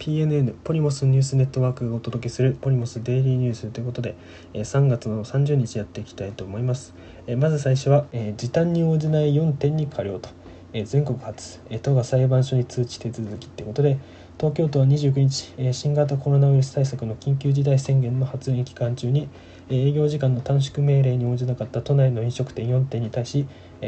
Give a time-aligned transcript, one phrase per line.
[0.00, 4.16] PNN ポリモスニュースネットワークがお届けするポリモスデイリーニュースということで
[4.54, 6.94] 3月の30日やっていきたいと思います。
[7.36, 8.06] まず最初は
[8.38, 10.30] 時短に応じない4点に過料と。
[10.72, 13.98] 全国初都が裁判所に通知手続きということで
[14.38, 19.28] 東京都は29日新型コロナウイルス対策の緊急事態宣言の発令期間中に
[19.68, 23.46] 営業時間の短縮命令に応じなかった都内の飲食店4店に対し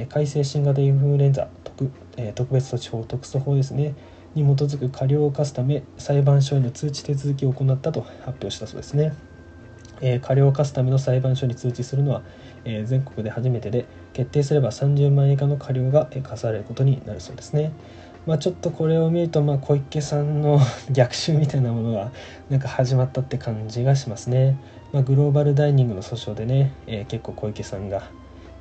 [0.09, 1.91] 改正新型インフルエンザ特
[2.35, 3.95] 特別措置法特措法ですね。
[4.35, 9.15] に基づく過料を課すため裁判所への通知手続きを行ったと発表したそうですね。
[10.01, 12.23] えー、過料を課すための裁判所に通知するのは、
[12.65, 17.73] えー、全国で初めてで決定すれば30万円以下の過料が課されることになるそうですね。
[18.27, 22.13] まあ、ちょっとこれを見ると、まあ、小池さんの 逆襲みたいなものが
[22.51, 24.57] なんか始まったって感じがしますね。
[24.93, 28.03] まあ、グローバルダイニングの訴訟でね、えー、結構小池さんが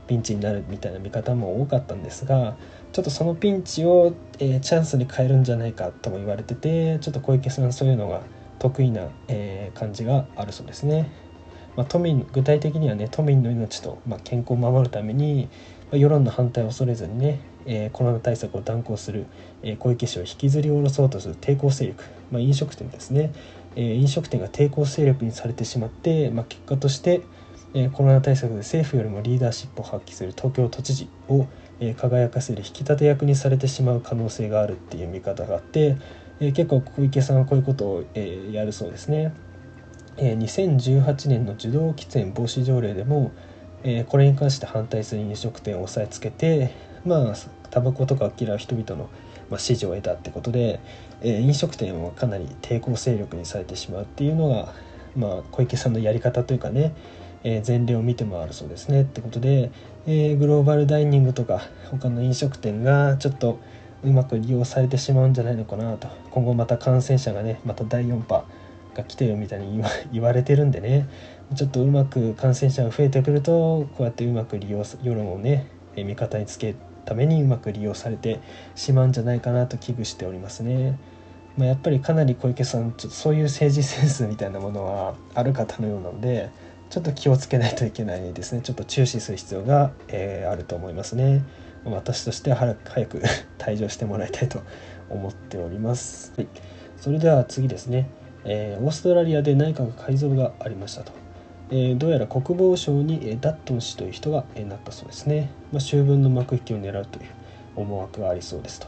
[0.07, 2.55] ピンチになるみたいな見方も多かったんですが
[2.91, 8.21] ちょっとそのピンチを、えー、チャンスに変えるんじゃないかとも言われててちょっと小池さんそういうのが
[8.59, 11.11] 得意な、えー、感じがあるそうですね。
[11.75, 15.47] まあ、都民具体的にはね都民の命と、まあ、健康を守るために、
[15.89, 19.25] まあ、世論の反対を恐れずにね、えー、コロナ対策を断行する、
[19.63, 23.31] え、小池氏を引きずり下ろそうとする抵抗勢力、まあ、飲食店ですね、
[23.77, 27.21] え、飲食店が抵抗勢力にされてしまって、まあ、結果として、
[27.73, 31.47] えコロナ対策で政府よりもリーダーシップを発揮する東京都知事を、
[31.81, 35.97] え輝かせる引き立て役にされてしまう可能性があるっていう見方があって、
[36.39, 39.33] え結構小池さんはこういうことを、えやるそうですね。
[40.17, 43.31] え2018年の受動喫煙防止条例でも、
[43.83, 46.71] えこれに関して反対する飲食店を押さえつけて
[47.03, 47.35] まあ
[47.71, 49.09] タバコとかを嫌う人々の、
[49.49, 50.79] ま支持を得たってことで、
[51.23, 54.73] え飲食店はかなり抵抗勢力にされてしまうっていうのが、
[55.15, 56.93] まあ、小池さんのやり方というかね
[57.43, 59.01] え、前例を見て回るそうですね。
[59.01, 59.71] ってことで、
[60.07, 63.59] え、グローバルダイニングとか他の飲食店がちょっと
[64.03, 66.07] うまく利用されてしまうんじゃないのかなと。
[66.31, 68.43] 今後また感染者がねまた第4波
[68.95, 71.07] が来てるみたいに 言われてるんでね。
[71.55, 78.39] ちょっとうまく感染者が増えてくるとこうやってうまく利用世論をね味方につけるためにうまく利用されて
[78.73, 80.97] しまうんじゃないかなと危惧しておりますね。
[81.57, 86.49] まあ、やっぱりかなり小池さんちょっとそういう政治センスみたいなものはある方のようなので
[86.91, 88.61] ちょっと気をつけないといけないですね。
[88.61, 91.43] ちょっと注視する必要が、えー、あると思いますね。
[91.85, 93.21] 私としては 早く
[93.57, 94.59] 退場してもらいたいと
[95.09, 96.47] 思っております、はい、
[96.97, 98.07] それでは次ですね、
[98.45, 101.11] えー、オーストラリアで内閣改造がありましたと、
[101.71, 107.25] えー、どうやら国防省に、えダットン氏という人が、えなったそうですね、まあ、秋分の幕引きを狙うという
[107.75, 108.87] 思惑がありそうですと。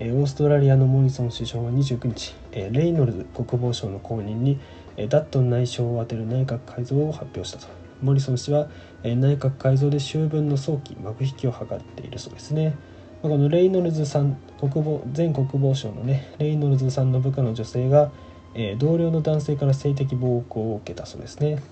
[0.00, 4.58] オーストラリアのモリソン首相は29日レイノルズ国防相の後任に
[4.96, 7.66] ダットン内相を充てる内閣改造を発表したと。
[8.02, 8.68] モリソン氏は
[9.02, 12.74] 内閣改造で秋分の早期幕引きを図っているそうですね。
[13.22, 18.12] このレイノルズさん国防前国防省のねレイノルズさんの部下の女性が
[18.54, 21.62] え同僚の男性から性的暴行を受けたそうですね。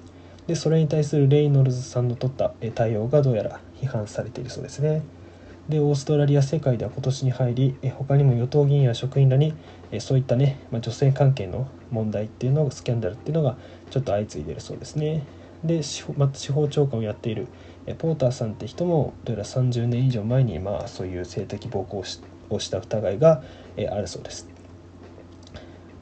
[0.46, 5.02] でそれに対するレイノルズさんの取った対応がどうやら批判されているそうですね。
[5.68, 9.54] でオーストラリア世界では今年に入り他にも与党議員や職員らに
[10.00, 13.56] そういったね、まあ、女性関係の問題っていうのがスキャンダルっていうのが
[13.90, 15.26] ちょっと相次いでるそうですね。
[15.62, 17.46] で司法,、まあ、司法長官をやっている
[17.98, 22.04] ポーターさんって人もどうやら30年以上前にまあそういう性的暴行
[22.50, 23.42] をした疑いが
[23.90, 24.48] あるそうです。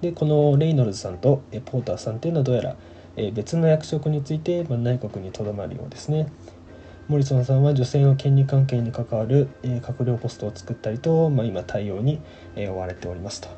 [0.00, 2.76] でこのレイノルズさんとポーターさんっていうのはどうやら
[3.32, 6.32] 別の役職について内閣にとどまるようですね。
[7.10, 12.20] モリソンさんは女性の権利関係に関わる、え閣僚ポストを作ったりと、まあ、今対応に、
[12.54, 13.48] え追われておりますと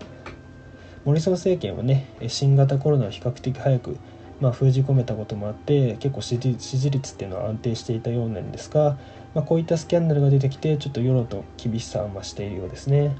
[1.05, 3.99] モリソン政権はね新型コロナを比較的早く、
[4.41, 8.97] まあ、封じ込めたこともあって結構支持率っていうのは安定していたようなんですが、
[9.35, 13.15] まあ、こういったスキャンダルが出てきてちょっと世論と厳しさを増しているようですね。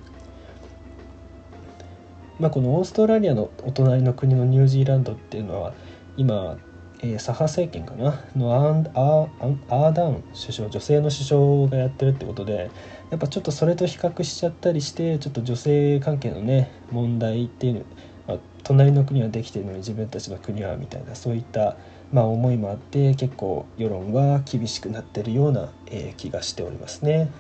[2.39, 5.75] まあ、このオーストラリアのお隣の国のニュージーランドっていうのは
[6.17, 6.57] 今
[7.03, 8.25] えー、左派政権かな？
[8.37, 9.27] のアー
[9.69, 12.71] アーダーン首相女性の首相がやってるってことで
[13.11, 17.85] やっぱちょっとそれと比較しちゃったりしてちょっと女性関係のね問題っていう、
[18.27, 21.77] まあ、隣の国はできてるのに自分たちの国はみたいなそういった、
[22.13, 27.31] まあ、思いもあって結構世論は厳しくなってるような、えー、気がしておりますね。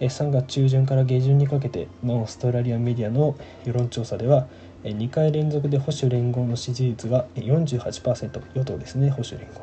[0.00, 4.46] 3月中旬から下旬にかけて、まあ、オーストラリアメディアの世論調査では
[4.82, 9.62] 2回連続で保守連合の支持率が48%与党ですね保守連合。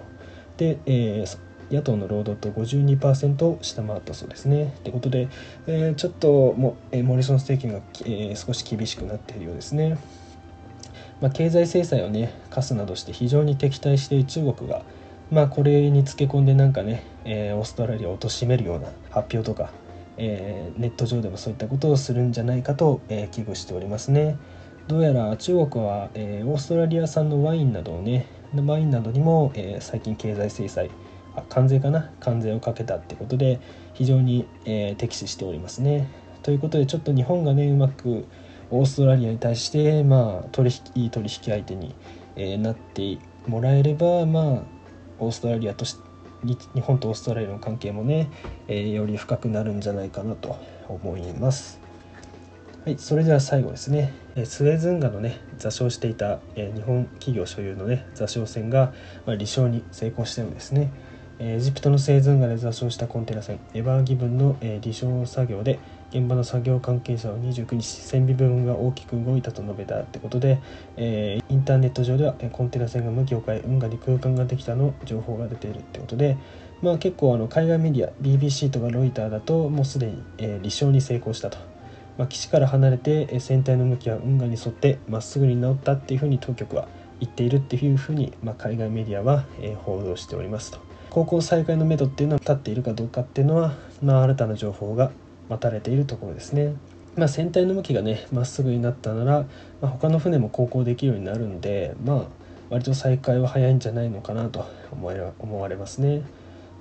[0.57, 4.73] で、えー、野党の労働党52%を下回ったそうですね。
[4.83, 5.27] ということで、
[5.67, 9.97] えー、ちょっとも、え、モリソン政権が、えー、少し厳しくなっているようですね、
[11.21, 14.83] まあ、経済制裁をね課すなどして非常に敵対している中国が
[15.31, 19.71] まあこれにつけ込んでなんかね、えー、オーストラリアを貶めるような発表とか、
[20.23, 24.37] えー、ネット上でもそういったことをするんじゃないかと、えー、危惧しておりますね。
[24.87, 30.91] どうやら中国は、えー、オーストラリア産のワインなどをねワインなどにも、え、最近経済制裁
[31.35, 32.11] あ関税かな？
[32.19, 33.61] 関税をかけたってことで
[33.93, 36.07] 非常に、え、敵視しておりますね。
[36.43, 38.27] ということでちょっと日本がねうまく
[38.69, 41.95] オーストラリアに対してまあ取引いい取引相手に、
[42.35, 44.63] え、なってもらえればまあ
[45.19, 46.10] オーストラリアとして
[46.43, 48.31] 日本とオーストラリアの関係もね、
[48.67, 50.57] えー、より深くなるんじゃないかなと
[50.87, 51.79] 思います。
[52.83, 58.93] はい、それでは最後ですねえ、スウェーズ運河のね座礁していた、え日本企業所有のね座礁船が、
[59.25, 60.91] まあ、離礁に成功したようですね。
[61.43, 65.79] エジプトのスエズ運河で座礁したコンテナ船エバーギブンの、え離礁作業で
[66.11, 70.59] 現場の作業関係者は29日船尾部分が大きく動いたと述べたってことで、
[70.97, 76.37] えー、インターネット上ではコンテナ船が向きを変え運河に空間ができたの情報が出ているってことで、
[76.83, 81.57] まあ、結構あの海外メディア BBC とかロイターだともうすでに、えー、離礁に成功したと。
[82.19, 86.87] まあ、岸から離れて船体の向きは運河に沿ってまっすぐに直ったっていうふうに当局は
[87.19, 95.11] 言っているっていうふうに、まあ、海外メディアは、え報道しておりますと高校再開のめどっていうのは立っているかどうかっていうのは、まあ、新たな情報が
[95.49, 96.73] 待たれているところですね。
[97.17, 99.39] まあ、船体の向きがねまっすぐになったなら、
[99.81, 102.23] まあ、他の船も航行できるようになるんでまあ
[102.69, 106.21] 割と再開は早いんじゃないのかなと思え思われますね。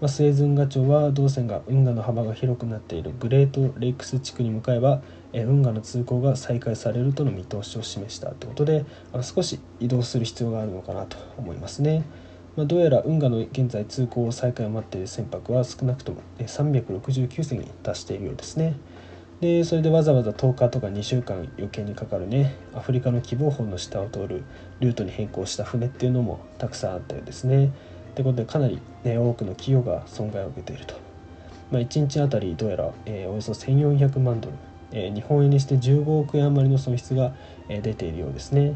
[0.01, 12.05] まあ、スエズ運河町は動線が運河の幅が広くなっているグレートレイクス地区に向かえばえ運河の通行が再開されるとの見通しを示したということであ少し移動する必要があるのかなと思いますね。
[12.61, 18.75] まあ、どうやら運河の現在通行再開を待っている船舶は少なくとも369隻に達しているようですね。
[19.41, 24.45] でそれでわざわざ10日とか2週間余計にかかるねアフリカの希望峰の下を通る
[24.81, 27.73] ルートに変更した船っていうのもたくさんあったようですね。
[28.15, 30.95] ということでかなり、ね、多くの企業が損害を受けていると。
[31.71, 34.55] まあ、1日あたりどうやら、えー、およそ1400万ドル、
[34.93, 37.33] えー、日本円にして15億円余りの損失が、
[37.71, 38.75] えー、出ているようですね。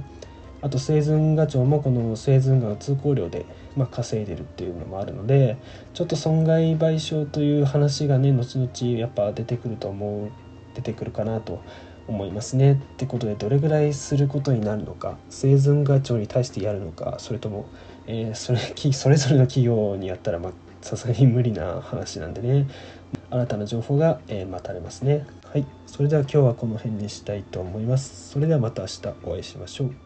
[0.65, 3.45] あと製図運河庁もこの製図運河の通行料で、
[3.77, 5.59] まあ、稼いでるっていうのもあるので
[5.93, 10.31] ちょっと損害賠償という話がね後々やっぱ出てくると思う
[10.75, 11.61] 出てくるかなと
[12.07, 12.73] 思いますね。
[12.73, 17.67] ってことでどれぐらいすることになるのか製図運河庁に対してやるのかそれとも、
[18.07, 18.59] えー、それ
[18.93, 20.41] それぞれの企業にやったら
[20.81, 22.67] さすがに無理な話なんでね
[23.31, 25.27] 新たな情報が、えー、待たれますね。
[25.53, 28.31] はい、それでは今日はこの辺にしたいと思います。
[28.31, 30.04] それではまた明日お会いしましょう。